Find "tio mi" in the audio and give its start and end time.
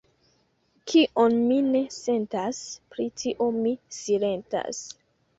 3.23-3.75